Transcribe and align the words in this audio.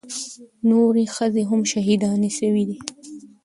نورې 0.69 1.05
ښځې 1.15 1.43
هم 1.49 1.61
شهيدانې 1.71 2.31
سوې 2.39 2.63
دي. 2.69 2.77